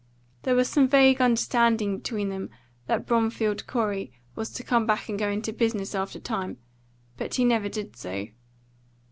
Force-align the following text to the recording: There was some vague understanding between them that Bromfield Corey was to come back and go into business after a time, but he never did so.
There 0.41 0.55
was 0.55 0.67
some 0.67 0.87
vague 0.87 1.21
understanding 1.21 1.97
between 1.99 2.29
them 2.29 2.49
that 2.87 3.05
Bromfield 3.05 3.67
Corey 3.67 4.11
was 4.35 4.49
to 4.53 4.63
come 4.63 4.87
back 4.87 5.09
and 5.09 5.19
go 5.19 5.29
into 5.29 5.53
business 5.53 5.93
after 5.93 6.17
a 6.17 6.21
time, 6.23 6.57
but 7.17 7.35
he 7.35 7.45
never 7.45 7.69
did 7.69 7.95
so. 7.95 8.25